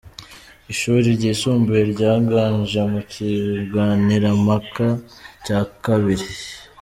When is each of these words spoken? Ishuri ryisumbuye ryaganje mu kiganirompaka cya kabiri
Ishuri 0.71 1.07
ryisumbuye 1.17 1.81
ryaganje 1.93 2.79
mu 2.91 3.01
kiganirompaka 3.11 4.85
cya 5.45 5.59
kabiri 5.83 6.25